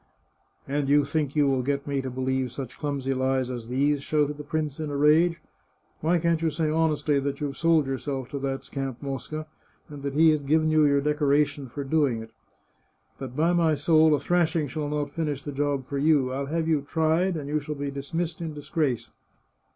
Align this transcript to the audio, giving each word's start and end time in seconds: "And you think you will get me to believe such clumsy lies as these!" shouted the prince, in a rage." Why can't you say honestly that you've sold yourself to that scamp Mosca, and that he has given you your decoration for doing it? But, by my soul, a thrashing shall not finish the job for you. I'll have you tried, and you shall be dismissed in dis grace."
"And 0.67 0.89
you 0.89 1.05
think 1.05 1.35
you 1.35 1.47
will 1.47 1.61
get 1.61 1.85
me 1.85 2.01
to 2.01 2.09
believe 2.09 2.51
such 2.51 2.79
clumsy 2.79 3.13
lies 3.13 3.51
as 3.51 3.67
these!" 3.67 4.01
shouted 4.01 4.37
the 4.37 4.43
prince, 4.43 4.79
in 4.79 4.89
a 4.89 4.95
rage." 4.97 5.37
Why 6.01 6.17
can't 6.17 6.41
you 6.41 6.49
say 6.49 6.71
honestly 6.71 7.19
that 7.19 7.39
you've 7.39 7.55
sold 7.59 7.85
yourself 7.85 8.27
to 8.29 8.39
that 8.39 8.63
scamp 8.63 8.99
Mosca, 9.03 9.45
and 9.89 10.01
that 10.01 10.15
he 10.15 10.31
has 10.31 10.43
given 10.43 10.71
you 10.71 10.87
your 10.87 11.01
decoration 11.01 11.69
for 11.69 11.83
doing 11.83 12.19
it? 12.23 12.33
But, 13.19 13.35
by 13.35 13.53
my 13.53 13.75
soul, 13.75 14.15
a 14.15 14.19
thrashing 14.19 14.65
shall 14.67 14.89
not 14.89 15.11
finish 15.11 15.43
the 15.43 15.51
job 15.51 15.85
for 15.85 15.99
you. 15.99 16.31
I'll 16.33 16.47
have 16.47 16.67
you 16.67 16.81
tried, 16.81 17.37
and 17.37 17.47
you 17.47 17.59
shall 17.59 17.75
be 17.75 17.91
dismissed 17.91 18.41
in 18.41 18.55
dis 18.55 18.69
grace." 18.69 19.11